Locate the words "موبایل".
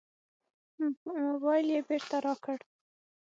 1.29-1.67